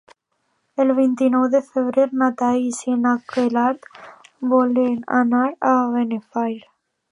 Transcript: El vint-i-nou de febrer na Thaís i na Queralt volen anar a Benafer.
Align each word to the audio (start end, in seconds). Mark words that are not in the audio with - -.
El 0.83 0.93
vint-i-nou 0.99 1.43
de 1.55 1.61
febrer 1.75 2.05
na 2.21 2.29
Thaís 2.39 2.79
i 2.93 2.95
na 3.03 3.13
Queralt 3.35 3.87
volen 4.57 4.99
anar 5.23 5.45
a 5.73 5.77
Benafer. 5.97 6.51